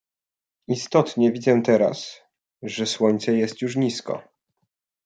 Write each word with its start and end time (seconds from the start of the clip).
"Istotnie 0.67 1.31
widzę 1.31 1.61
teraz, 1.61 2.21
że 2.61 2.85
słońce 2.85 3.33
jest 3.37 3.61
już 3.61 3.75
nisko." 3.75 4.21